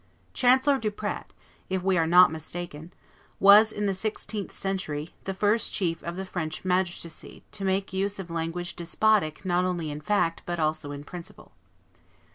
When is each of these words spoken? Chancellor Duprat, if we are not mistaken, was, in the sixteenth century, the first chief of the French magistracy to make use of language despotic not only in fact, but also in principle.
Chancellor 0.33 0.79
Duprat, 0.79 1.31
if 1.69 1.83
we 1.83 1.95
are 1.95 2.07
not 2.07 2.31
mistaken, 2.31 2.91
was, 3.39 3.71
in 3.71 3.85
the 3.85 3.93
sixteenth 3.93 4.51
century, 4.51 5.13
the 5.25 5.33
first 5.35 5.71
chief 5.71 6.01
of 6.03 6.15
the 6.15 6.25
French 6.25 6.65
magistracy 6.65 7.43
to 7.51 7.63
make 7.63 7.93
use 7.93 8.17
of 8.17 8.31
language 8.31 8.75
despotic 8.75 9.45
not 9.45 9.63
only 9.63 9.91
in 9.91 10.01
fact, 10.01 10.41
but 10.47 10.59
also 10.59 10.91
in 10.91 11.03
principle. 11.03 11.51